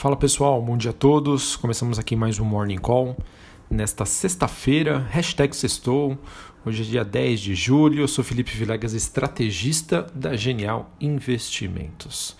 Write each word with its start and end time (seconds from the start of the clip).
Fala 0.00 0.16
pessoal, 0.16 0.62
bom 0.62 0.78
dia 0.78 0.92
a 0.92 0.94
todos. 0.94 1.56
Começamos 1.56 1.98
aqui 1.98 2.16
mais 2.16 2.40
um 2.40 2.44
Morning 2.46 2.78
Call. 2.78 3.14
Nesta 3.68 4.06
sexta-feira, 4.06 5.06
hashtag 5.10 5.54
sextou. 5.54 6.16
Hoje 6.64 6.80
é 6.80 6.86
dia 6.86 7.04
10 7.04 7.38
de 7.38 7.54
julho. 7.54 8.00
Eu 8.00 8.08
sou 8.08 8.24
Felipe 8.24 8.50
Vilegas, 8.50 8.94
estrategista 8.94 10.06
da 10.14 10.34
Genial 10.34 10.90
Investimentos. 10.98 12.34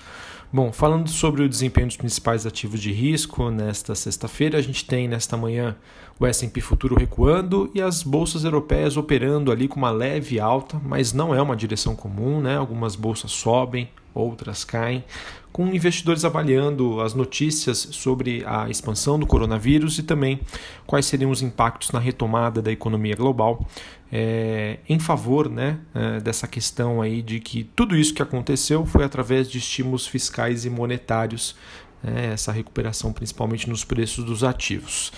Bom, 0.50 0.72
falando 0.72 1.10
sobre 1.10 1.42
o 1.42 1.48
desempenho 1.50 1.88
dos 1.88 1.98
principais 1.98 2.46
ativos 2.46 2.80
de 2.80 2.92
risco, 2.92 3.50
nesta 3.50 3.94
sexta-feira 3.94 4.56
a 4.56 4.62
gente 4.62 4.86
tem 4.86 5.06
nesta 5.06 5.36
manhã 5.36 5.76
o 6.18 6.26
S&P 6.26 6.62
futuro 6.62 6.96
recuando 6.96 7.70
e 7.74 7.82
as 7.82 8.02
bolsas 8.02 8.42
europeias 8.42 8.96
operando 8.96 9.52
ali 9.52 9.68
com 9.68 9.76
uma 9.76 9.90
leve 9.90 10.40
alta, 10.40 10.80
mas 10.82 11.12
não 11.12 11.34
é 11.34 11.42
uma 11.42 11.54
direção 11.54 11.94
comum, 11.94 12.40
né? 12.40 12.56
Algumas 12.56 12.96
bolsas 12.96 13.30
sobem, 13.32 13.90
outras 14.14 14.64
caem, 14.64 15.04
com 15.52 15.66
investidores 15.68 16.24
avaliando 16.24 17.00
as 17.00 17.12
notícias 17.14 17.88
sobre 17.90 18.44
a 18.46 18.70
expansão 18.70 19.18
do 19.18 19.26
coronavírus 19.26 19.98
e 19.98 20.02
também 20.02 20.40
quais 20.86 21.06
seriam 21.06 21.30
os 21.30 21.42
impactos 21.42 21.90
na 21.90 21.98
retomada 21.98 22.62
da 22.62 22.70
economia 22.70 23.16
global, 23.16 23.66
é, 24.12 24.78
em 24.88 24.98
favor 24.98 25.48
né, 25.48 25.78
é, 25.94 26.20
dessa 26.20 26.46
questão 26.46 27.02
aí 27.02 27.22
de 27.22 27.40
que 27.40 27.64
tudo 27.64 27.96
isso 27.96 28.14
que 28.14 28.22
aconteceu 28.22 28.84
foi 28.86 29.04
através 29.04 29.50
de 29.50 29.58
estímulos 29.58 30.06
fiscais 30.06 30.64
e 30.64 30.70
monetários, 30.70 31.56
né, 32.02 32.30
essa 32.32 32.52
recuperação 32.52 33.12
principalmente 33.12 33.68
nos 33.68 33.84
preços 33.84 34.24
dos 34.24 34.42
ativos. 34.44 35.12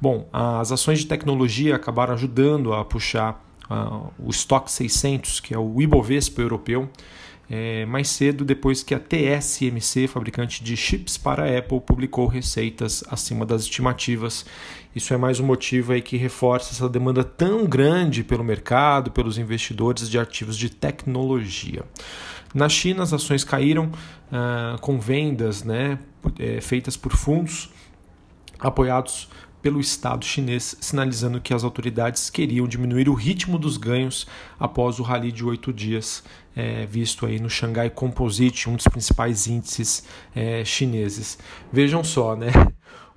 Bom, 0.00 0.28
as 0.32 0.72
ações 0.72 0.98
de 0.98 1.06
tecnologia 1.06 1.74
acabaram 1.74 2.12
ajudando 2.12 2.74
a 2.74 2.84
puxar 2.84 3.42
uh, 3.70 4.12
o 4.18 4.30
Stock 4.30 4.70
600, 4.70 5.40
que 5.40 5.54
é 5.54 5.58
o 5.58 5.80
Ibovespa 5.80 6.42
europeu, 6.42 6.88
é, 7.48 7.86
mais 7.86 8.08
cedo 8.08 8.44
depois 8.44 8.82
que 8.82 8.94
a 8.94 8.98
TSMC, 8.98 10.08
fabricante 10.08 10.64
de 10.64 10.76
chips 10.76 11.16
para 11.16 11.44
a 11.44 11.58
Apple, 11.58 11.80
publicou 11.80 12.26
receitas 12.26 13.04
acima 13.08 13.46
das 13.46 13.62
estimativas. 13.62 14.44
Isso 14.94 15.14
é 15.14 15.16
mais 15.16 15.38
um 15.38 15.46
motivo 15.46 15.92
aí 15.92 16.02
que 16.02 16.16
reforça 16.16 16.72
essa 16.72 16.88
demanda 16.88 17.22
tão 17.22 17.64
grande 17.66 18.24
pelo 18.24 18.42
mercado, 18.42 19.10
pelos 19.10 19.38
investidores 19.38 20.10
de 20.10 20.18
ativos 20.18 20.56
de 20.56 20.70
tecnologia. 20.70 21.84
Na 22.54 22.68
China, 22.68 23.02
as 23.02 23.12
ações 23.12 23.44
caíram 23.44 23.92
ah, 24.32 24.76
com 24.80 24.98
vendas 24.98 25.62
né, 25.62 25.98
é, 26.38 26.60
feitas 26.60 26.96
por 26.96 27.12
fundos 27.12 27.70
apoiados 28.58 29.28
pelo 29.66 29.80
Estado 29.80 30.24
chinês, 30.24 30.76
sinalizando 30.80 31.40
que 31.40 31.52
as 31.52 31.64
autoridades 31.64 32.30
queriam 32.30 32.68
diminuir 32.68 33.08
o 33.08 33.14
ritmo 33.14 33.58
dos 33.58 33.76
ganhos 33.76 34.24
após 34.60 35.00
o 35.00 35.02
rally 35.02 35.32
de 35.32 35.44
oito 35.44 35.72
dias 35.72 36.22
é, 36.54 36.86
visto 36.86 37.26
aí 37.26 37.40
no 37.40 37.50
Shanghai 37.50 37.90
Composite, 37.90 38.70
um 38.70 38.76
dos 38.76 38.86
principais 38.86 39.48
índices 39.48 40.04
é, 40.36 40.64
chineses. 40.64 41.36
Vejam 41.72 42.04
só, 42.04 42.36
né? 42.36 42.46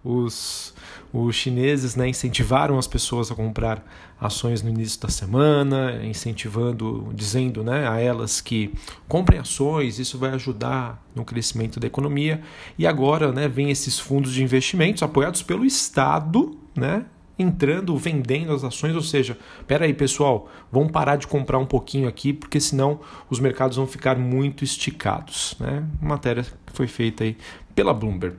Os, 0.03 0.73
os 1.11 1.36
chineses 1.36 1.95
né, 1.95 2.08
incentivaram 2.08 2.78
as 2.78 2.88
pessoas 2.88 3.30
a 3.31 3.36
comprar 3.36 3.83
ações 4.19 4.61
no 4.61 4.69
início 4.69 5.00
da 5.02 5.09
semana, 5.09 6.00
incentivando, 6.03 7.09
dizendo 7.14 7.64
né, 7.64 7.88
a 7.88 8.00
elas 8.00 8.41
que 8.41 8.73
comprem 9.08 9.39
ações, 9.39 10.00
isso 10.00 10.17
vai 10.17 10.31
ajudar 10.31 11.03
no 11.16 11.25
crescimento 11.25 11.80
da 11.80 11.88
economia. 11.88 12.41
E 12.78 12.86
agora 12.88 13.31
né, 13.31 13.47
vem 13.47 13.69
esses 13.69 14.00
fundos 14.00 14.33
de 14.33 14.44
investimentos 14.44 15.03
apoiados 15.03 15.41
pelo 15.41 15.66
Estado, 15.66 16.58
né, 16.75 17.06
entrando, 17.39 17.95
vendendo 17.95 18.52
as 18.52 18.66
ações, 18.66 18.94
ou 18.94 19.02
seja, 19.02 19.38
espera 19.59 19.86
aí 19.86 19.94
pessoal, 19.94 20.50
vamos 20.69 20.91
parar 20.91 21.16
de 21.16 21.25
comprar 21.25 21.58
um 21.58 21.66
pouquinho 21.66 22.08
aqui, 22.08 22.34
porque 22.34 22.59
senão 22.59 23.00
os 23.30 23.39
mercados 23.39 23.78
vão 23.78 23.88
ficar 23.88 24.17
muito 24.17 24.63
esticados. 24.66 25.56
Né? 25.58 25.86
Matéria 26.02 26.44
que 26.44 26.73
foi 26.73 26.88
feita 26.88 27.23
aí 27.23 27.38
pela 27.80 27.94
Bloomberg. 27.94 28.35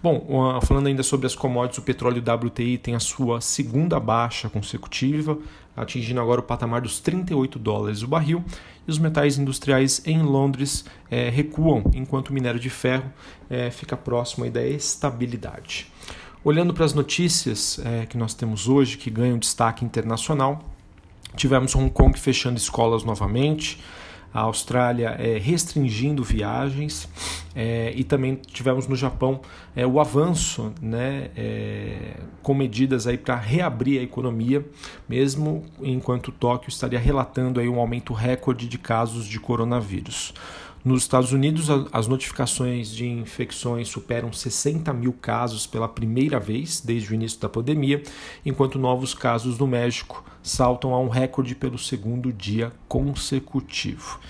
Bom, 0.00 0.60
falando 0.62 0.86
ainda 0.86 1.02
sobre 1.02 1.26
as 1.26 1.34
commodities, 1.34 1.78
o 1.78 1.82
petróleo 1.82 2.22
WTI 2.22 2.78
tem 2.78 2.94
a 2.94 3.00
sua 3.00 3.40
segunda 3.40 3.98
baixa 3.98 4.48
consecutiva, 4.48 5.36
atingindo 5.76 6.20
agora 6.20 6.40
o 6.40 6.44
patamar 6.44 6.80
dos 6.80 7.00
38 7.00 7.58
dólares 7.58 8.02
o 8.04 8.06
barril, 8.06 8.44
e 8.86 8.90
os 8.92 8.96
metais 8.96 9.36
industriais 9.36 10.00
em 10.06 10.22
Londres 10.22 10.84
é, 11.10 11.28
recuam, 11.28 11.90
enquanto 11.92 12.28
o 12.28 12.32
minério 12.32 12.60
de 12.60 12.70
ferro 12.70 13.12
é, 13.50 13.68
fica 13.68 13.96
próximo 13.96 14.48
da 14.48 14.64
estabilidade. 14.64 15.90
Olhando 16.44 16.72
para 16.72 16.84
as 16.84 16.94
notícias 16.94 17.80
é, 17.84 18.06
que 18.06 18.16
nós 18.16 18.32
temos 18.32 18.68
hoje, 18.68 18.96
que 18.96 19.10
ganham 19.10 19.38
destaque 19.38 19.84
internacional, 19.84 20.62
tivemos 21.34 21.74
Hong 21.74 21.90
Kong 21.90 22.16
fechando 22.16 22.58
escolas 22.58 23.02
novamente, 23.02 23.80
a 24.34 24.40
Austrália 24.40 25.10
é, 25.10 25.38
restringindo 25.38 26.24
viagens 26.24 27.08
é, 27.54 27.92
e 27.94 28.02
também 28.02 28.34
tivemos 28.34 28.88
no 28.88 28.96
Japão 28.96 29.40
é, 29.76 29.86
o 29.86 30.00
avanço 30.00 30.72
né, 30.82 31.30
é, 31.36 32.16
com 32.42 32.52
medidas 32.52 33.06
para 33.24 33.36
reabrir 33.36 34.00
a 34.00 34.02
economia, 34.02 34.66
mesmo 35.08 35.62
enquanto 35.80 36.32
Tóquio 36.32 36.68
estaria 36.68 36.98
relatando 36.98 37.60
aí 37.60 37.68
um 37.68 37.78
aumento 37.78 38.12
recorde 38.12 38.66
de 38.66 38.76
casos 38.76 39.24
de 39.24 39.38
coronavírus. 39.38 40.34
Nos 40.84 41.04
Estados 41.04 41.32
Unidos, 41.32 41.68
as 41.90 42.06
notificações 42.06 42.90
de 42.90 43.08
infecções 43.08 43.88
superam 43.88 44.30
60 44.30 44.92
mil 44.92 45.14
casos 45.14 45.66
pela 45.66 45.88
primeira 45.88 46.38
vez 46.38 46.78
desde 46.78 47.10
o 47.10 47.14
início 47.14 47.40
da 47.40 47.48
pandemia, 47.48 48.02
enquanto 48.44 48.78
novos 48.78 49.14
casos 49.14 49.56
no 49.56 49.66
México 49.66 50.22
saltam 50.42 50.92
a 50.92 51.00
um 51.00 51.08
recorde 51.08 51.54
pelo 51.54 51.78
segundo 51.78 52.30
dia 52.30 52.70
consecutivo. 52.86 54.20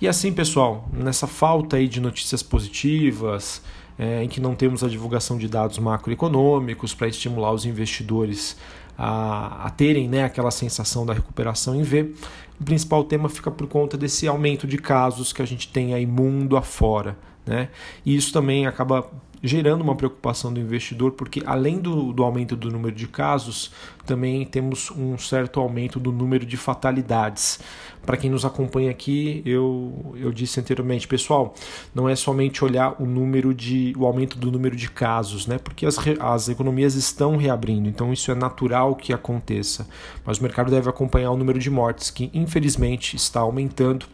E 0.00 0.06
assim, 0.06 0.32
pessoal, 0.32 0.88
nessa 0.92 1.26
falta 1.26 1.78
aí 1.78 1.88
de 1.88 2.00
notícias 2.00 2.44
positivas, 2.44 3.60
é, 3.98 4.22
em 4.22 4.28
que 4.28 4.40
não 4.40 4.54
temos 4.54 4.82
a 4.82 4.88
divulgação 4.88 5.38
de 5.38 5.48
dados 5.48 5.78
macroeconômicos 5.78 6.94
para 6.94 7.08
estimular 7.08 7.52
os 7.52 7.64
investidores 7.64 8.56
a, 8.96 9.66
a 9.66 9.70
terem 9.70 10.08
né, 10.08 10.24
aquela 10.24 10.50
sensação 10.50 11.04
da 11.04 11.12
recuperação 11.12 11.74
em 11.74 11.82
V, 11.82 12.14
o 12.60 12.64
principal 12.64 13.04
tema 13.04 13.28
fica 13.28 13.50
por 13.50 13.66
conta 13.66 13.96
desse 13.96 14.26
aumento 14.28 14.66
de 14.66 14.78
casos 14.78 15.32
que 15.32 15.42
a 15.42 15.44
gente 15.44 15.68
tem 15.68 15.94
aí 15.94 16.06
mundo 16.06 16.56
afora. 16.56 17.16
Né? 17.44 17.68
E 18.04 18.14
isso 18.14 18.32
também 18.32 18.66
acaba 18.66 19.10
gerando 19.44 19.82
uma 19.82 19.94
preocupação 19.94 20.50
do 20.50 20.58
investidor, 20.58 21.12
porque 21.12 21.42
além 21.44 21.78
do, 21.78 22.14
do 22.14 22.24
aumento 22.24 22.56
do 22.56 22.70
número 22.70 22.96
de 22.96 23.06
casos, 23.06 23.70
também 24.06 24.42
temos 24.46 24.90
um 24.90 25.18
certo 25.18 25.60
aumento 25.60 26.00
do 26.00 26.10
número 26.10 26.46
de 26.46 26.56
fatalidades. 26.56 27.60
Para 28.06 28.16
quem 28.16 28.30
nos 28.30 28.46
acompanha 28.46 28.90
aqui, 28.90 29.42
eu, 29.44 30.14
eu 30.16 30.32
disse 30.32 30.58
anteriormente, 30.58 31.06
pessoal, 31.06 31.54
não 31.94 32.08
é 32.08 32.16
somente 32.16 32.64
olhar 32.64 32.96
o 32.98 33.04
número 33.04 33.52
de 33.52 33.92
o 33.98 34.06
aumento 34.06 34.38
do 34.38 34.50
número 34.50 34.74
de 34.74 34.90
casos, 34.90 35.46
né? 35.46 35.58
Porque 35.58 35.84
as, 35.84 35.98
as 36.20 36.48
economias 36.48 36.94
estão 36.94 37.36
reabrindo, 37.36 37.86
então 37.86 38.14
isso 38.14 38.30
é 38.30 38.34
natural 38.34 38.94
que 38.94 39.12
aconteça. 39.12 39.86
Mas 40.24 40.38
o 40.38 40.42
mercado 40.42 40.70
deve 40.70 40.88
acompanhar 40.88 41.30
o 41.30 41.36
número 41.36 41.58
de 41.58 41.68
mortes, 41.68 42.10
que 42.10 42.30
infelizmente 42.32 43.14
está 43.14 43.40
aumentando 43.40 44.06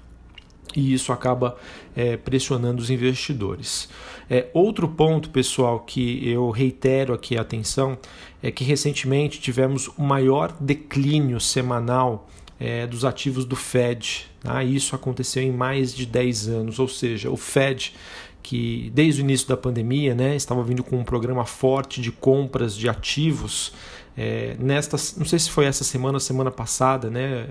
e 0.76 0.92
isso 0.92 1.12
acaba 1.12 1.56
é, 1.96 2.16
pressionando 2.16 2.80
os 2.80 2.90
investidores. 2.90 3.88
É, 4.28 4.48
outro 4.54 4.88
ponto, 4.88 5.30
pessoal, 5.30 5.80
que 5.80 6.28
eu 6.28 6.50
reitero 6.50 7.12
aqui 7.12 7.36
a 7.36 7.40
atenção 7.40 7.98
é 8.42 8.50
que 8.50 8.64
recentemente 8.64 9.40
tivemos 9.40 9.88
o 9.98 10.02
maior 10.02 10.54
declínio 10.60 11.40
semanal 11.40 12.28
é, 12.58 12.86
dos 12.86 13.04
ativos 13.04 13.44
do 13.44 13.56
Fed. 13.56 14.26
Tá? 14.40 14.62
Isso 14.62 14.94
aconteceu 14.94 15.42
em 15.42 15.52
mais 15.52 15.94
de 15.94 16.06
10 16.06 16.48
anos, 16.48 16.78
ou 16.78 16.88
seja, 16.88 17.30
o 17.30 17.36
Fed 17.36 17.94
que 18.42 18.90
desde 18.94 19.20
o 19.20 19.22
início 19.22 19.46
da 19.46 19.56
pandemia 19.56 20.14
né, 20.14 20.34
estava 20.34 20.62
vindo 20.62 20.82
com 20.82 20.96
um 20.96 21.04
programa 21.04 21.44
forte 21.44 22.00
de 22.00 22.10
compras 22.10 22.74
de 22.74 22.88
ativos 22.88 23.72
é, 24.16 24.56
nesta, 24.58 24.96
não 25.16 25.24
sei 25.24 25.38
se 25.38 25.48
foi 25.50 25.66
essa 25.66 25.84
semana 25.84 26.18
semana 26.18 26.50
passada, 26.50 27.08
né, 27.08 27.46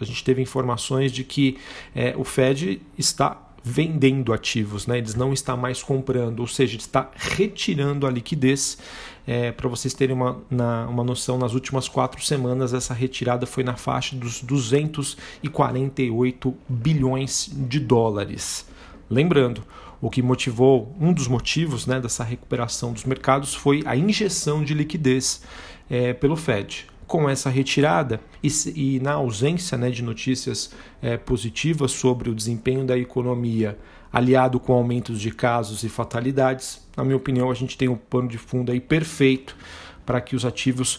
a 0.00 0.04
gente 0.04 0.22
teve 0.22 0.40
informações 0.40 1.10
de 1.12 1.24
que 1.24 1.58
é, 1.94 2.14
o 2.16 2.22
Fed 2.24 2.80
está 2.96 3.42
vendendo 3.62 4.32
ativos, 4.32 4.86
né, 4.86 4.96
eles 4.98 5.14
não 5.14 5.32
estão 5.32 5.56
mais 5.56 5.82
comprando, 5.82 6.40
ou 6.40 6.46
seja, 6.46 6.76
está 6.76 7.10
retirando 7.14 8.06
a 8.06 8.10
liquidez. 8.10 8.78
É, 9.26 9.50
Para 9.52 9.68
vocês 9.68 9.92
terem 9.92 10.16
uma, 10.16 10.40
na, 10.48 10.86
uma 10.86 11.04
noção, 11.04 11.36
nas 11.36 11.52
últimas 11.52 11.86
quatro 11.86 12.24
semanas 12.24 12.72
essa 12.72 12.94
retirada 12.94 13.44
foi 13.44 13.62
na 13.62 13.76
faixa 13.76 14.16
dos 14.16 14.40
248 14.40 16.54
bilhões 16.66 17.50
de 17.52 17.78
dólares. 17.78 18.66
Lembrando, 19.10 19.62
o 20.00 20.08
que 20.08 20.22
motivou, 20.22 20.96
um 20.98 21.12
dos 21.12 21.28
motivos 21.28 21.86
né, 21.86 22.00
dessa 22.00 22.24
recuperação 22.24 22.90
dos 22.92 23.04
mercados 23.04 23.54
foi 23.54 23.82
a 23.84 23.94
injeção 23.96 24.64
de 24.64 24.72
liquidez 24.72 25.42
é, 25.88 26.12
pelo 26.12 26.36
Fed. 26.36 26.86
Com 27.06 27.28
essa 27.28 27.48
retirada 27.48 28.20
e, 28.42 28.48
e 28.74 29.00
na 29.00 29.12
ausência 29.12 29.78
né, 29.78 29.90
de 29.90 30.02
notícias 30.02 30.72
é, 31.00 31.16
positivas 31.16 31.92
sobre 31.92 32.28
o 32.28 32.34
desempenho 32.34 32.84
da 32.84 32.98
economia, 32.98 33.78
aliado 34.12 34.60
com 34.60 34.72
aumentos 34.74 35.20
de 35.20 35.30
casos 35.30 35.82
e 35.82 35.88
fatalidades, 35.88 36.86
na 36.96 37.04
minha 37.04 37.16
opinião, 37.16 37.50
a 37.50 37.54
gente 37.54 37.78
tem 37.78 37.88
um 37.88 37.96
pano 37.96 38.28
de 38.28 38.38
fundo 38.38 38.70
aí 38.70 38.80
perfeito 38.80 39.56
para 40.04 40.20
que 40.20 40.36
os 40.36 40.44
ativos 40.44 40.98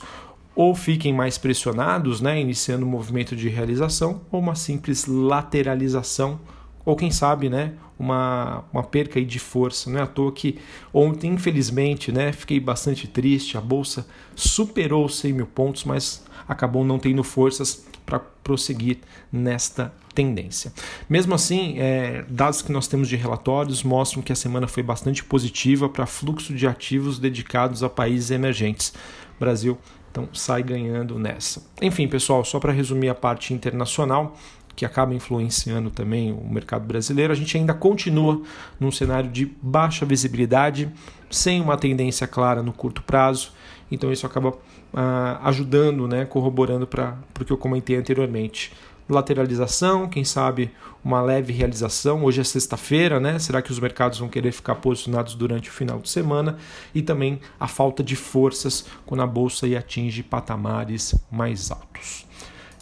ou 0.55 0.75
fiquem 0.75 1.13
mais 1.13 1.37
pressionados, 1.37 2.21
né, 2.21 2.39
iniciando 2.39 2.85
um 2.85 2.89
movimento 2.89 3.35
de 3.35 3.47
realização, 3.47 4.21
ou 4.31 4.39
uma 4.39 4.55
simples 4.55 5.05
lateralização 5.05 6.39
ou 6.85 6.95
quem 6.95 7.11
sabe, 7.11 7.49
né, 7.49 7.73
uma, 7.97 8.63
uma 8.71 8.83
perca 8.83 9.23
de 9.23 9.39
força. 9.39 9.89
Não 9.89 9.99
é 9.99 10.03
à 10.03 10.07
toa 10.07 10.31
que 10.31 10.57
ontem, 10.93 11.31
infelizmente, 11.31 12.11
né, 12.11 12.31
fiquei 12.31 12.59
bastante 12.59 13.07
triste. 13.07 13.57
A 13.57 13.61
bolsa 13.61 14.07
superou 14.35 15.05
os 15.05 15.17
100 15.19 15.33
mil 15.33 15.47
pontos, 15.47 15.83
mas 15.83 16.23
acabou 16.47 16.83
não 16.85 16.97
tendo 16.97 17.23
forças 17.23 17.85
para 18.05 18.19
prosseguir 18.19 18.97
nesta 19.31 19.93
tendência. 20.15 20.73
Mesmo 21.07 21.35
assim, 21.35 21.75
é, 21.77 22.25
dados 22.27 22.61
que 22.61 22.71
nós 22.71 22.87
temos 22.87 23.07
de 23.07 23.15
relatórios 23.15 23.83
mostram 23.83 24.23
que 24.23 24.31
a 24.31 24.35
semana 24.35 24.67
foi 24.67 24.81
bastante 24.81 25.23
positiva 25.23 25.87
para 25.87 26.05
fluxo 26.05 26.53
de 26.53 26.65
ativos 26.65 27.19
dedicados 27.19 27.83
a 27.83 27.89
países 27.89 28.31
emergentes. 28.31 28.93
Brasil 29.39 29.77
então 30.11 30.27
sai 30.33 30.63
ganhando 30.63 31.19
nessa. 31.19 31.61
Enfim, 31.81 32.07
pessoal, 32.07 32.43
só 32.43 32.59
para 32.59 32.71
resumir 32.71 33.09
a 33.09 33.15
parte 33.15 33.53
internacional, 33.53 34.35
que 34.79 34.85
acaba 34.85 35.13
influenciando 35.13 35.91
também 35.91 36.31
o 36.31 36.49
mercado 36.49 36.85
brasileiro, 36.85 37.33
a 37.33 37.35
gente 37.35 37.57
ainda 37.57 37.73
continua 37.73 38.41
num 38.79 38.89
cenário 38.89 39.29
de 39.29 39.45
baixa 39.61 40.05
visibilidade, 40.05 40.89
sem 41.29 41.59
uma 41.59 41.75
tendência 41.75 42.25
clara 42.25 42.63
no 42.63 42.71
curto 42.71 43.03
prazo. 43.03 43.51
Então 43.91 44.09
isso 44.09 44.25
acaba 44.25 44.53
ah, 44.93 45.37
ajudando, 45.43 46.07
né, 46.07 46.23
corroborando 46.23 46.87
para 46.87 47.17
o 47.37 47.43
que 47.43 47.51
eu 47.51 47.57
comentei 47.57 47.97
anteriormente. 47.97 48.71
Lateralização, 49.09 50.07
quem 50.07 50.23
sabe 50.23 50.71
uma 51.03 51.21
leve 51.21 51.51
realização. 51.51 52.23
Hoje 52.23 52.39
é 52.39 52.43
sexta-feira, 52.45 53.19
né? 53.19 53.37
Será 53.37 53.61
que 53.61 53.73
os 53.73 53.79
mercados 53.79 54.19
vão 54.19 54.29
querer 54.29 54.53
ficar 54.53 54.75
posicionados 54.75 55.35
durante 55.35 55.69
o 55.69 55.73
final 55.73 55.99
de 55.99 56.09
semana? 56.09 56.57
E 56.95 57.01
também 57.01 57.41
a 57.59 57.67
falta 57.67 58.01
de 58.01 58.15
forças 58.15 58.85
quando 59.05 59.23
a 59.23 59.27
bolsa 59.27 59.67
atinge 59.77 60.23
patamares 60.23 61.15
mais 61.29 61.69
altos. 61.69 62.25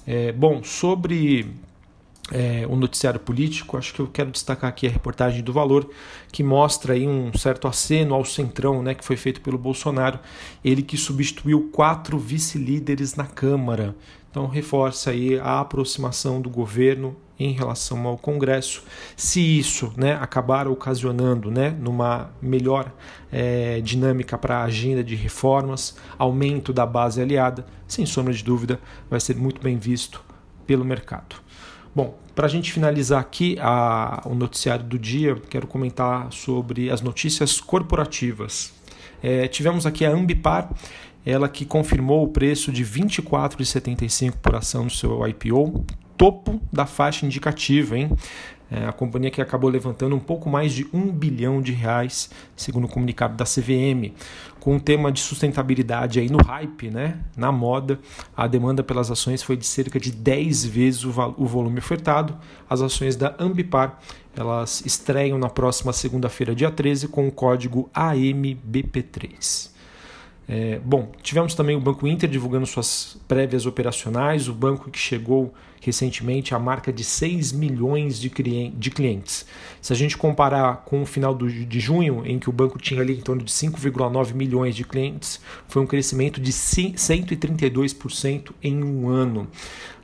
É, 0.05 0.31
bom, 0.31 0.61
sobre 0.63 1.55
é, 2.31 2.65
o 2.67 2.75
noticiário 2.75 3.19
político, 3.19 3.77
acho 3.77 3.93
que 3.93 3.99
eu 3.99 4.07
quero 4.07 4.31
destacar 4.31 4.69
aqui 4.69 4.87
a 4.87 4.89
reportagem 4.89 5.41
do 5.41 5.53
Valor, 5.53 5.89
que 6.31 6.43
mostra 6.43 6.93
aí 6.93 7.07
um 7.07 7.31
certo 7.37 7.67
aceno 7.67 8.13
ao 8.13 8.25
centrão, 8.25 8.83
né, 8.83 8.93
que 8.93 9.05
foi 9.05 9.15
feito 9.15 9.41
pelo 9.41 9.57
Bolsonaro, 9.57 10.19
ele 10.63 10.81
que 10.81 10.97
substituiu 10.97 11.69
quatro 11.71 12.17
vice-líderes 12.17 13.15
na 13.15 13.25
Câmara. 13.25 13.95
Então 14.29 14.45
reforça 14.47 15.11
aí 15.11 15.39
a 15.39 15.61
aproximação 15.61 16.41
do 16.41 16.49
governo 16.49 17.15
em 17.39 17.51
relação 17.51 18.05
ao 18.07 18.17
Congresso. 18.17 18.83
Se 19.15 19.39
isso 19.39 19.93
né, 19.95 20.13
acabar 20.15 20.67
ocasionando 20.67 21.51
né, 21.51 21.69
numa 21.69 22.31
melhor 22.41 22.91
é, 23.31 23.79
dinâmica 23.81 24.37
para 24.37 24.57
a 24.57 24.63
agenda 24.63 25.03
de 25.03 25.15
reformas, 25.15 25.95
aumento 26.17 26.73
da 26.73 26.85
base 26.85 27.21
aliada, 27.21 27.65
sem 27.87 28.05
sombra 28.05 28.33
de 28.33 28.43
dúvida, 28.43 28.79
vai 29.09 29.19
ser 29.19 29.35
muito 29.35 29.61
bem 29.61 29.77
visto 29.77 30.23
pelo 30.65 30.83
mercado. 30.83 31.46
Bom, 31.97 32.15
para 32.35 32.45
a 32.45 32.47
gente 32.47 32.71
finalizar 32.71 33.19
aqui 33.19 33.57
a, 33.59 34.21
o 34.23 34.35
noticiário 34.35 34.85
do 34.85 34.99
dia, 34.99 35.35
quero 35.49 35.65
comentar 35.65 36.31
sobre 36.31 36.91
as 36.91 37.01
notícias 37.01 37.59
corporativas. 37.59 38.71
É, 39.19 39.47
tivemos 39.47 39.83
aqui 39.87 40.05
a 40.05 40.11
Ambipar, 40.11 40.69
ela 41.25 41.49
que 41.49 41.65
confirmou 41.65 42.23
o 42.23 42.27
preço 42.27 42.71
de 42.71 42.83
R$ 42.83 43.01
24,75 43.01 44.33
por 44.33 44.55
ação 44.55 44.83
no 44.83 44.91
seu 44.91 45.27
IPO, 45.27 45.83
topo 46.15 46.61
da 46.71 46.85
faixa 46.85 47.25
indicativa, 47.25 47.97
hein? 47.97 48.11
É, 48.69 48.85
a 48.85 48.91
companhia 48.91 49.31
que 49.31 49.41
acabou 49.41 49.69
levantando 49.69 50.15
um 50.15 50.19
pouco 50.19 50.49
mais 50.49 50.73
de 50.73 50.85
um 50.93 51.11
bilhão 51.11 51.61
de 51.61 51.71
reais, 51.71 52.29
segundo 52.55 52.85
o 52.85 52.89
comunicado 52.89 53.35
da 53.35 53.45
CVM, 53.45 54.13
com 54.67 54.73
um 54.73 54.79
tema 54.79 55.13
de 55.13 55.21
sustentabilidade 55.21 56.19
aí 56.19 56.29
no 56.29 56.43
hype, 56.43 56.89
né? 56.89 57.19
na 57.37 57.53
moda. 57.53 58.01
A 58.35 58.47
demanda 58.47 58.83
pelas 58.83 59.09
ações 59.09 59.41
foi 59.41 59.55
de 59.55 59.65
cerca 59.65 59.97
de 59.97 60.11
10 60.11 60.65
vezes 60.65 61.05
o, 61.05 61.13
o 61.37 61.45
volume 61.45 61.79
ofertado. 61.79 62.37
As 62.69 62.81
ações 62.81 63.15
da 63.15 63.33
Ambipar 63.39 63.97
elas 64.35 64.85
estreiam 64.85 65.37
na 65.37 65.47
próxima 65.47 65.93
segunda-feira, 65.93 66.53
dia 66.53 66.69
13, 66.69 67.07
com 67.07 67.29
o 67.29 67.31
código 67.31 67.89
AMBP3. 67.95 69.76
É, 70.49 70.79
bom, 70.83 71.11
tivemos 71.21 71.53
também 71.53 71.75
o 71.75 71.79
Banco 71.79 72.07
Inter 72.07 72.29
divulgando 72.29 72.65
suas 72.65 73.17
prévias 73.27 73.65
operacionais, 73.65 74.47
o 74.47 74.53
banco 74.53 74.89
que 74.89 74.97
chegou 74.97 75.53
recentemente 75.81 76.55
à 76.55 76.59
marca 76.59 76.91
de 76.91 77.03
6 77.03 77.51
milhões 77.51 78.19
de, 78.19 78.29
clientes. 78.29 79.45
Se 79.81 79.93
a 79.93 79.95
gente 79.95 80.17
comparar 80.17 80.83
com 80.85 81.01
o 81.01 81.05
final 81.05 81.35
de 81.35 81.79
junho, 81.79 82.23
em 82.25 82.39
que 82.39 82.49
o 82.49 82.53
banco 82.53 82.79
tinha 82.79 83.01
ali 83.01 83.13
em 83.13 83.21
torno 83.21 83.43
de 83.43 83.51
5,9 83.51 84.33
milhões 84.33 84.75
de 84.75 84.83
clientes, 84.83 85.39
foi 85.67 85.81
um 85.81 85.87
crescimento 85.87 86.41
de 86.41 86.51
132% 86.51 88.51
em 88.63 88.83
um 88.83 89.09
ano. 89.09 89.47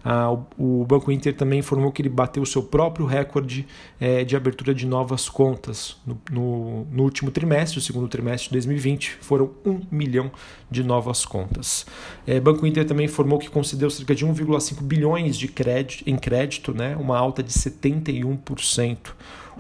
Ah, 0.06 0.32
o, 0.58 0.86
Banco 0.86 1.12
Inter 1.12 1.34
também 1.34 1.60
informou 1.60 1.92
que 1.92 2.02
ele 2.02 2.10
bateu 2.10 2.44
o 2.44 2.46
seu 2.46 2.62
próprio 2.62 3.06
recorde 3.06 3.66
é, 4.00 4.26
de 4.26 4.36
abertura 4.36 4.76
de 4.76 4.86
novas 4.86 5.30
contas. 5.30 5.96
No, 6.30 6.86
último 6.98 7.32
trimestre, 7.32 7.80
o 7.80 7.82
segundo 7.82 8.08
trimestre 8.10 8.50
de 8.50 8.54
2020, 8.54 9.18
foram 9.22 9.52
1 9.66 9.82
milhão 9.90 10.30
de 10.70 10.84
novas 10.84 11.26
contas. 11.26 11.86
É, 12.26 12.40
Banco 12.40 12.66
Inter 12.66 12.86
também 12.86 13.06
informou 13.06 13.40
que 13.40 13.50
concedeu 13.50 13.90
cerca 13.90 14.16
de 14.16 14.26
1,5 14.26 14.82
bilhões 14.82 15.38
de 15.38 15.48
crédito, 15.48 16.04
em 16.10 16.18
crédito, 16.18 16.74
né, 16.74 16.96
uma 16.96 17.18
alta 17.18 17.44
de 17.44 17.52
71%. 17.52 18.98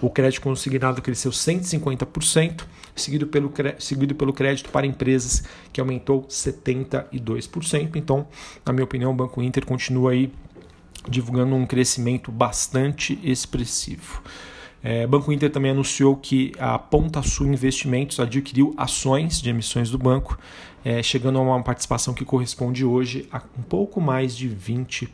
O 0.02 0.10
crédito 0.10 0.42
consignado 0.42 1.02
cresceu 1.02 1.32
150%, 1.32 2.64
seguido 2.96 3.28
pelo, 3.28 3.52
seguido 3.78 4.16
pelo 4.16 4.34
crédito 4.34 4.70
para 4.70 4.88
empresas, 4.88 5.44
que 5.72 5.80
aumentou 5.80 6.24
72%. 6.24 7.96
Então, 7.96 8.28
na 8.66 8.74
minha 8.74 8.84
opinião, 8.84 9.12
o 9.12 9.16
Banco 9.16 9.42
Inter 9.42 9.66
continua 9.66 10.12
aí 10.12 10.32
divulgando 11.08 11.56
um 11.56 11.66
crescimento 11.66 12.32
bastante 12.32 13.20
expressivo. 13.24 14.22
É, 14.84 15.08
Banco 15.08 15.32
Inter 15.32 15.50
também 15.50 15.72
anunciou 15.72 16.18
que 16.18 16.52
a 16.60 16.78
Ponta 16.78 17.24
Sul 17.24 17.48
Investimentos 17.48 18.20
adquiriu 18.20 18.74
ações 18.76 19.42
de 19.42 19.50
emissões 19.50 19.90
do 19.90 19.98
banco, 19.98 20.38
é, 20.84 21.02
chegando 21.02 21.40
a 21.40 21.42
uma 21.42 21.64
participação 21.64 22.14
que 22.14 22.26
corresponde 22.26 22.84
hoje 22.84 23.26
a 23.32 23.42
um 23.58 23.62
pouco 23.64 24.02
mais 24.02 24.36
de 24.36 24.50
20%. 24.50 25.08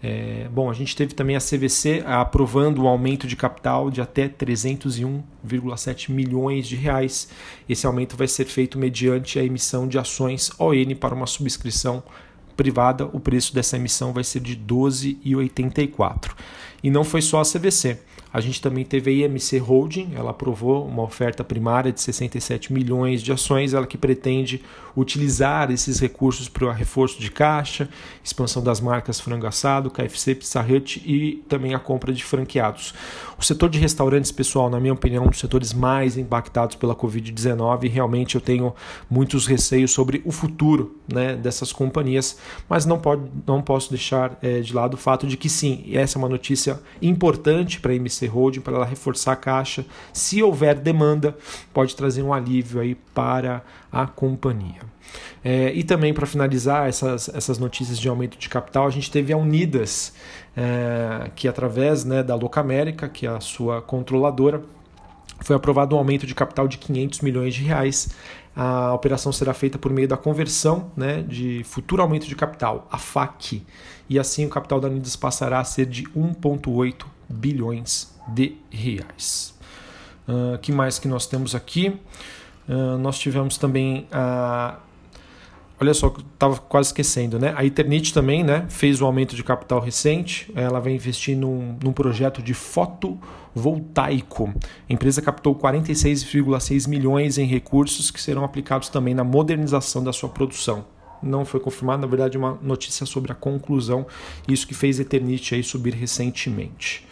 É, 0.00 0.48
bom, 0.52 0.70
a 0.70 0.74
gente 0.74 0.94
teve 0.94 1.12
também 1.12 1.34
a 1.34 1.40
CVC 1.40 2.04
aprovando 2.06 2.82
um 2.82 2.86
aumento 2.86 3.26
de 3.26 3.34
capital 3.34 3.90
de 3.90 4.00
até 4.00 4.28
301,7 4.28 6.10
milhões 6.10 6.68
de 6.68 6.76
reais. 6.76 7.28
Esse 7.68 7.84
aumento 7.84 8.16
vai 8.16 8.28
ser 8.28 8.44
feito 8.44 8.78
mediante 8.78 9.38
a 9.38 9.44
emissão 9.44 9.88
de 9.88 9.98
ações 9.98 10.50
ON 10.58 10.94
para 10.98 11.14
uma 11.14 11.26
subscrição 11.26 12.02
privada. 12.58 13.06
O 13.06 13.20
preço 13.20 13.54
dessa 13.54 13.76
emissão 13.76 14.12
vai 14.12 14.24
ser 14.24 14.40
de 14.40 14.56
12,84. 14.56 16.32
E 16.82 16.90
não 16.90 17.04
foi 17.04 17.22
só 17.22 17.40
a 17.40 17.44
CVC. 17.44 17.98
A 18.32 18.40
gente 18.40 18.60
também 18.60 18.84
teve 18.84 19.10
a 19.10 19.26
IMC 19.26 19.58
Holding, 19.58 20.12
ela 20.14 20.30
aprovou 20.30 20.86
uma 20.86 21.02
oferta 21.02 21.42
primária 21.42 21.92
de 21.92 22.00
67 22.00 22.72
milhões 22.72 23.22
de 23.22 23.32
ações, 23.32 23.74
ela 23.74 23.86
que 23.86 23.96
pretende 23.96 24.62
utilizar 24.96 25.70
esses 25.70 26.00
recursos 26.00 26.48
para 26.48 26.66
o 26.66 26.70
reforço 26.70 27.20
de 27.20 27.30
caixa, 27.30 27.88
expansão 28.22 28.62
das 28.62 28.80
marcas 28.80 29.20
Frango 29.20 29.46
Assado, 29.46 29.90
KFC, 29.90 30.34
Pizza 30.34 30.60
Hut 30.60 31.02
e 31.06 31.44
também 31.48 31.74
a 31.74 31.78
compra 31.78 32.12
de 32.12 32.24
franqueados. 32.24 32.92
O 33.38 33.44
setor 33.44 33.70
de 33.70 33.78
restaurantes, 33.78 34.32
pessoal, 34.32 34.68
na 34.68 34.80
minha 34.80 34.92
opinião, 34.92 35.24
é 35.24 35.26
um 35.26 35.30
dos 35.30 35.38
setores 35.38 35.72
mais 35.72 36.18
impactados 36.18 36.76
pela 36.76 36.94
Covid-19 36.94 37.88
realmente 37.88 38.34
eu 38.34 38.40
tenho 38.40 38.74
muitos 39.08 39.46
receios 39.46 39.90
sobre 39.92 40.22
o 40.24 40.32
futuro 40.32 40.96
né, 41.12 41.34
dessas 41.34 41.72
companhias, 41.72 42.38
mas 42.68 42.84
não, 42.84 42.98
pode, 42.98 43.22
não 43.46 43.62
posso 43.62 43.90
deixar 43.90 44.36
é, 44.42 44.60
de 44.60 44.74
lado 44.74 44.94
o 44.94 44.96
fato 44.96 45.26
de 45.26 45.36
que 45.36 45.48
sim, 45.48 45.84
essa 45.92 46.16
é 46.16 46.18
uma 46.18 46.28
notícia 46.28 46.80
importante 47.00 47.80
para 47.80 47.92
a 47.92 47.94
IMC 47.94 48.17
Holding, 48.26 48.60
para 48.60 48.76
ela 48.76 48.84
reforçar 48.84 49.32
a 49.32 49.36
caixa. 49.36 49.84
Se 50.12 50.42
houver 50.42 50.74
demanda, 50.74 51.36
pode 51.72 51.94
trazer 51.94 52.22
um 52.22 52.32
alívio 52.32 52.80
aí 52.80 52.94
para 52.94 53.62
a 53.90 54.06
companhia. 54.06 54.80
É, 55.42 55.72
e 55.72 55.82
também 55.82 56.12
para 56.12 56.26
finalizar 56.26 56.88
essas, 56.88 57.28
essas 57.28 57.58
notícias 57.58 57.98
de 57.98 58.08
aumento 58.08 58.36
de 58.38 58.48
capital, 58.48 58.86
a 58.86 58.90
gente 58.90 59.10
teve 59.10 59.32
a 59.32 59.36
Unidas, 59.36 60.12
é, 60.56 61.30
que 61.34 61.48
através 61.48 62.04
né, 62.04 62.22
da 62.22 62.34
Locamérica, 62.34 63.08
que 63.08 63.26
é 63.26 63.30
a 63.30 63.40
sua 63.40 63.80
controladora, 63.80 64.62
foi 65.40 65.54
aprovado 65.54 65.94
um 65.94 65.98
aumento 65.98 66.26
de 66.26 66.34
capital 66.34 66.66
de 66.66 66.78
500 66.78 67.20
milhões 67.20 67.54
de 67.54 67.62
reais. 67.62 68.10
A 68.54 68.92
operação 68.92 69.30
será 69.30 69.54
feita 69.54 69.78
por 69.78 69.92
meio 69.92 70.08
da 70.08 70.16
conversão 70.16 70.90
né, 70.96 71.22
de 71.22 71.62
futuro 71.64 72.02
aumento 72.02 72.26
de 72.26 72.34
capital, 72.34 72.88
a 72.90 72.98
FAC, 72.98 73.64
e 74.08 74.18
assim 74.18 74.46
o 74.46 74.48
capital 74.48 74.80
da 74.80 74.88
Unidas 74.88 75.14
passará 75.14 75.60
a 75.60 75.64
ser 75.64 75.86
de 75.86 76.04
1,8 76.04 77.06
bilhões 77.28 78.14
de 78.28 78.56
reais. 78.70 79.54
Uh, 80.28 80.58
que 80.58 80.72
mais 80.72 80.98
que 80.98 81.08
nós 81.08 81.26
temos 81.26 81.54
aqui? 81.54 81.98
Uh, 82.68 82.98
nós 82.98 83.18
tivemos 83.18 83.56
também 83.56 84.06
a 84.12 84.78
Olha 85.80 85.94
só, 85.94 86.08
estava 86.08 86.56
quase 86.56 86.88
esquecendo, 86.88 87.38
né? 87.38 87.54
A 87.56 87.64
Eternit 87.64 88.12
também 88.12 88.42
né, 88.42 88.66
fez 88.68 89.00
um 89.00 89.06
aumento 89.06 89.36
de 89.36 89.44
capital 89.44 89.78
recente. 89.78 90.50
Ela 90.56 90.80
vai 90.80 90.92
investir 90.92 91.36
num, 91.36 91.78
num 91.80 91.92
projeto 91.92 92.42
de 92.42 92.52
fotovoltaico. 92.52 94.52
A 94.90 94.92
empresa 94.92 95.22
captou 95.22 95.54
46,6 95.54 96.88
milhões 96.88 97.38
em 97.38 97.46
recursos 97.46 98.10
que 98.10 98.20
serão 98.20 98.42
aplicados 98.42 98.88
também 98.88 99.14
na 99.14 99.22
modernização 99.22 100.02
da 100.02 100.12
sua 100.12 100.28
produção. 100.28 100.84
Não 101.22 101.44
foi 101.44 101.60
confirmado, 101.60 102.02
na 102.02 102.06
verdade, 102.06 102.36
uma 102.38 102.58
notícia 102.62 103.06
sobre 103.06 103.32
a 103.32 103.34
conclusão, 103.34 104.06
isso 104.46 104.66
que 104.66 104.74
fez 104.74 105.00
Eternit 105.00 105.54
aí 105.54 105.62
subir 105.62 105.94
recentemente. 105.94 107.06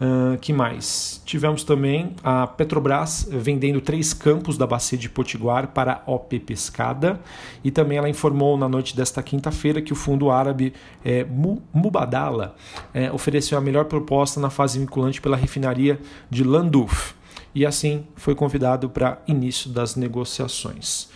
Uh, 0.00 0.38
que 0.38 0.50
mais? 0.50 1.20
Tivemos 1.26 1.62
também 1.62 2.14
a 2.24 2.46
Petrobras 2.46 3.28
vendendo 3.30 3.82
três 3.82 4.14
campos 4.14 4.56
da 4.56 4.66
bacia 4.66 4.96
de 4.96 5.10
Potiguar 5.10 5.68
para 5.68 6.02
a 6.06 6.10
OP 6.10 6.40
Pescada 6.40 7.20
e 7.62 7.70
também 7.70 7.98
ela 7.98 8.08
informou 8.08 8.56
na 8.56 8.66
noite 8.66 8.96
desta 8.96 9.22
quinta-feira 9.22 9.82
que 9.82 9.92
o 9.92 9.96
fundo 9.96 10.30
árabe 10.30 10.72
é, 11.04 11.26
Mubadala 11.74 12.56
é, 12.94 13.12
ofereceu 13.12 13.58
a 13.58 13.60
melhor 13.60 13.84
proposta 13.84 14.40
na 14.40 14.48
fase 14.48 14.78
vinculante 14.78 15.20
pela 15.20 15.36
refinaria 15.36 16.00
de 16.30 16.44
Landuf 16.44 17.14
e 17.54 17.66
assim 17.66 18.06
foi 18.16 18.34
convidado 18.34 18.88
para 18.88 19.20
início 19.26 19.68
das 19.68 19.96
negociações. 19.96 21.10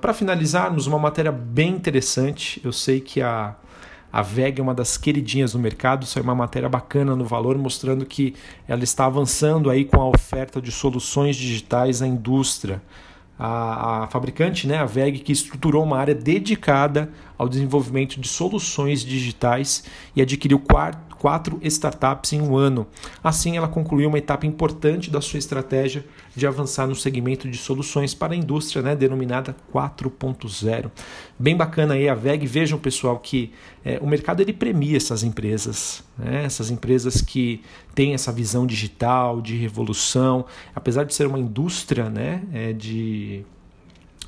Para 0.00 0.14
finalizarmos, 0.14 0.86
uma 0.86 0.98
matéria 0.98 1.32
bem 1.32 1.70
interessante. 1.70 2.60
Eu 2.64 2.72
sei 2.72 3.00
que 3.00 3.20
a 3.20 3.56
a 4.16 4.22
VEG 4.22 4.60
é 4.60 4.62
uma 4.62 4.72
das 4.72 4.96
queridinhas 4.96 5.52
no 5.52 5.60
mercado, 5.60 6.06
saiu 6.06 6.24
uma 6.24 6.34
matéria 6.34 6.70
bacana 6.70 7.14
no 7.14 7.26
valor 7.26 7.58
mostrando 7.58 8.06
que 8.06 8.34
ela 8.66 8.82
está 8.82 9.04
avançando 9.04 9.68
aí 9.68 9.84
com 9.84 10.00
a 10.00 10.08
oferta 10.08 10.58
de 10.58 10.72
soluções 10.72 11.36
digitais 11.36 12.00
à 12.00 12.06
indústria. 12.06 12.80
A, 13.38 14.04
a, 14.04 14.06
fabricante, 14.06 14.66
né, 14.66 14.78
a 14.78 14.86
VEG, 14.86 15.18
que 15.18 15.30
estruturou 15.30 15.84
uma 15.84 15.98
área 15.98 16.14
dedicada 16.14 17.12
ao 17.36 17.46
desenvolvimento 17.46 18.18
de 18.18 18.26
soluções 18.26 19.04
digitais 19.04 19.84
e 20.14 20.22
adquiriu 20.22 20.58
quatro 20.58 21.05
quatro 21.18 21.58
startups 21.62 22.32
em 22.32 22.40
um 22.40 22.56
ano. 22.56 22.86
Assim, 23.22 23.56
ela 23.56 23.68
concluiu 23.68 24.08
uma 24.08 24.18
etapa 24.18 24.46
importante 24.46 25.10
da 25.10 25.20
sua 25.20 25.38
estratégia 25.38 26.04
de 26.34 26.46
avançar 26.46 26.86
no 26.86 26.94
segmento 26.94 27.48
de 27.48 27.56
soluções 27.56 28.14
para 28.14 28.34
a 28.34 28.36
indústria, 28.36 28.82
né, 28.82 28.94
denominada 28.94 29.56
4.0. 29.72 30.90
Bem 31.38 31.56
bacana 31.56 31.94
aí 31.94 32.08
a 32.08 32.14
VEG. 32.14 32.46
Vejam, 32.46 32.78
pessoal, 32.78 33.18
que 33.18 33.52
é, 33.84 33.98
o 34.00 34.06
mercado 34.06 34.40
ele 34.40 34.52
premia 34.52 34.96
essas 34.96 35.22
empresas, 35.22 36.04
né, 36.18 36.44
essas 36.44 36.70
empresas 36.70 37.20
que 37.20 37.62
têm 37.94 38.14
essa 38.14 38.30
visão 38.32 38.66
digital, 38.66 39.40
de 39.40 39.56
revolução, 39.56 40.44
apesar 40.74 41.04
de 41.04 41.14
ser 41.14 41.26
uma 41.26 41.38
indústria 41.38 42.10
né, 42.10 42.42
é, 42.52 42.72
de 42.72 43.44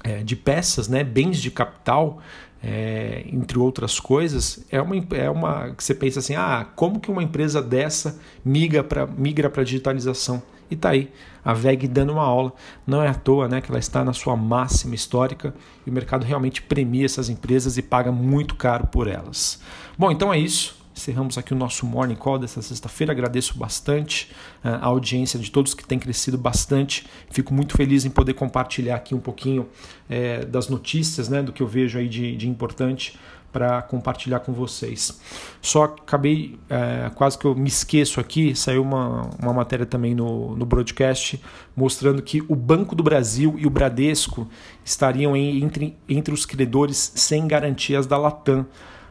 é, 0.03 0.23
de 0.23 0.37
peças, 0.37 0.89
né, 0.89 1.03
bens 1.05 1.39
de 1.39 1.51
capital, 1.51 2.21
é, 2.63 3.25
entre 3.33 3.59
outras 3.59 4.01
coisas, 4.01 4.65
é 4.71 4.81
uma, 4.81 4.97
é 5.13 5.31
uma 5.31 5.71
que 5.75 5.85
você 5.85 5.95
pensa 5.95 6.19
assim, 6.19 6.35
ah, 6.35 6.67
como 6.75 6.99
que 6.99 7.11
uma 7.11 7.23
empresa 7.23 7.63
dessa 7.63 8.19
migra 8.45 8.83
para 8.83 9.07
migra 9.07 9.53
a 9.55 9.65
digitalização? 9.65 10.43
E 10.71 10.77
tá 10.77 10.91
aí, 10.91 11.11
a 11.45 11.55
VEG 11.55 11.89
dando 11.89 12.13
uma 12.13 12.23
aula. 12.23 12.53
Não 12.87 13.03
é 13.03 13.09
à 13.09 13.15
toa 13.15 13.49
né, 13.49 13.61
que 13.61 13.71
ela 13.71 13.79
está 13.79 14.05
na 14.05 14.13
sua 14.13 14.37
máxima 14.37 14.95
histórica 14.95 15.55
e 15.87 15.91
o 15.91 15.93
mercado 15.93 16.25
realmente 16.25 16.61
premia 16.61 17.07
essas 17.07 17.31
empresas 17.31 17.79
e 17.79 17.83
paga 17.83 18.13
muito 18.13 18.55
caro 18.55 18.87
por 18.87 19.09
elas. 19.09 19.61
Bom, 19.97 20.11
então 20.11 20.33
é 20.33 20.39
isso. 20.39 20.78
Encerramos 20.99 21.39
aqui 21.39 21.53
o 21.53 21.57
nosso 21.57 21.87
Morning 21.87 22.17
Call 22.17 22.41
dessa 22.41 22.61
sexta-feira. 22.61 23.13
Agradeço 23.13 23.57
bastante 23.57 24.33
uh, 24.65 24.83
a 24.83 24.87
audiência 24.87 25.39
de 25.39 25.49
todos 25.49 25.73
que 25.73 25.87
tem 25.87 25.97
crescido 25.97 26.37
bastante. 26.37 27.07
Fico 27.31 27.55
muito 27.55 27.77
feliz 27.77 28.05
em 28.05 28.11
poder 28.11 28.35
compartilhar 28.35 28.97
aqui 28.97 29.15
um 29.15 29.21
pouquinho 29.21 29.69
é, 30.11 30.45
das 30.45 30.69
notícias, 30.69 31.29
né, 31.29 31.41
do 31.41 31.53
que 31.53 31.63
eu 31.63 31.69
vejo 31.69 32.01
aí 32.01 32.09
de, 32.09 32.37
de 32.37 32.49
importante 32.49 33.17
para 33.53 33.81
compartilhar 33.81 34.41
com 34.41 34.53
vocês. 34.53 35.21
Só 35.63 35.85
acabei, 35.85 36.59
é, 36.69 37.09
quase 37.15 37.39
que 37.39 37.45
eu 37.45 37.55
me 37.55 37.69
esqueço 37.69 38.19
aqui, 38.19 38.57
saiu 38.57 38.83
uma, 38.83 39.31
uma 39.41 39.53
matéria 39.53 39.87
também 39.87 40.17
no, 40.17 40.57
no 40.57 40.67
broadcast 40.67 41.41
mostrando 41.77 42.21
que 42.21 42.43
o 42.49 42.57
Banco 42.57 42.97
do 42.97 43.05
Brasil 43.05 43.55
e 43.57 43.69
o 43.69 43.71
Bradesco 43.71 44.49
estariam 44.85 45.37
em, 45.37 45.63
entre, 45.63 45.97
entre 46.09 46.35
os 46.35 46.45
credores 46.45 47.13
sem 47.15 47.47
garantias 47.47 48.05
da 48.05 48.19
Latam. 48.19 48.67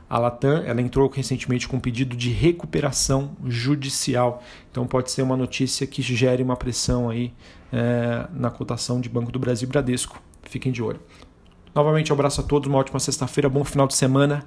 A 0.10 0.18
Latam 0.18 0.64
ela 0.66 0.82
entrou 0.82 1.10
recentemente 1.10 1.68
com 1.68 1.78
um 1.78 1.80
pedido 1.80 2.16
de 2.16 2.30
recuperação 2.30 3.32
judicial. 3.46 4.42
Então 4.72 4.88
pode 4.88 5.12
ser 5.12 5.22
uma 5.22 5.36
notícia 5.36 5.86
que 5.86 6.02
gere 6.02 6.42
uma 6.42 6.56
pressão 6.56 7.10
aí 7.10 7.34
é, 7.72 8.26
na 8.32 8.50
cotação 8.50 9.02
de 9.02 9.10
Banco 9.10 9.32
do 9.32 9.40
Brasil 9.40 9.68
e 9.68 9.70
Bradesco. 9.70 10.22
Fiquem 10.44 10.72
de 10.72 10.82
olho. 10.82 11.00
Novamente, 11.76 12.12
um 12.12 12.16
abraço 12.16 12.42
a 12.42 12.44
todos, 12.44 12.68
uma 12.68 12.80
ótima 12.80 13.00
sexta-feira, 13.00 13.50
bom 13.50 13.64
final 13.64 13.86
de 13.86 13.94
semana 13.94 14.46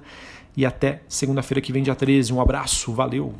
e 0.57 0.65
até 0.65 1.01
segunda-feira 1.07 1.61
que 1.61 1.71
vem, 1.71 1.83
dia 1.83 1.95
13. 1.95 2.33
Um 2.33 2.41
abraço, 2.41 2.91
valeu! 2.91 3.33